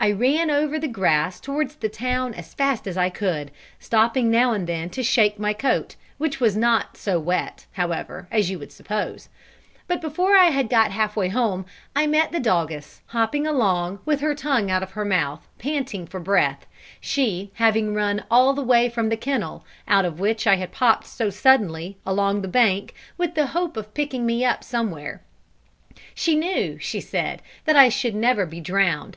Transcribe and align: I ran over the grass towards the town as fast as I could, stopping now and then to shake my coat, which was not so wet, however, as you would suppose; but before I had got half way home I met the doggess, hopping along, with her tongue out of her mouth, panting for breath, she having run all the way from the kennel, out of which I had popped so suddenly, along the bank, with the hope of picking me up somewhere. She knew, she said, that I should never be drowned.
I 0.00 0.10
ran 0.10 0.50
over 0.50 0.76
the 0.76 0.88
grass 0.88 1.38
towards 1.38 1.76
the 1.76 1.88
town 1.88 2.34
as 2.34 2.52
fast 2.52 2.88
as 2.88 2.96
I 2.96 3.10
could, 3.10 3.52
stopping 3.78 4.28
now 4.28 4.52
and 4.52 4.66
then 4.66 4.90
to 4.90 5.04
shake 5.04 5.38
my 5.38 5.52
coat, 5.52 5.94
which 6.18 6.40
was 6.40 6.56
not 6.56 6.96
so 6.96 7.20
wet, 7.20 7.66
however, 7.74 8.26
as 8.32 8.50
you 8.50 8.58
would 8.58 8.72
suppose; 8.72 9.28
but 9.86 10.00
before 10.00 10.34
I 10.36 10.46
had 10.46 10.68
got 10.68 10.90
half 10.90 11.14
way 11.14 11.28
home 11.28 11.64
I 11.94 12.08
met 12.08 12.32
the 12.32 12.40
doggess, 12.40 13.02
hopping 13.06 13.46
along, 13.46 14.00
with 14.04 14.18
her 14.20 14.34
tongue 14.34 14.68
out 14.68 14.82
of 14.82 14.90
her 14.94 15.04
mouth, 15.04 15.46
panting 15.60 16.08
for 16.08 16.18
breath, 16.18 16.66
she 17.00 17.52
having 17.54 17.94
run 17.94 18.24
all 18.32 18.54
the 18.54 18.64
way 18.64 18.88
from 18.88 19.10
the 19.10 19.16
kennel, 19.16 19.64
out 19.86 20.04
of 20.04 20.18
which 20.18 20.44
I 20.44 20.56
had 20.56 20.72
popped 20.72 21.06
so 21.06 21.30
suddenly, 21.30 21.96
along 22.04 22.42
the 22.42 22.48
bank, 22.48 22.94
with 23.16 23.36
the 23.36 23.46
hope 23.54 23.76
of 23.76 23.94
picking 23.94 24.26
me 24.26 24.44
up 24.44 24.64
somewhere. 24.64 25.22
She 26.16 26.34
knew, 26.34 26.80
she 26.80 26.98
said, 27.00 27.42
that 27.64 27.76
I 27.76 27.90
should 27.90 28.16
never 28.16 28.44
be 28.44 28.60
drowned. 28.60 29.16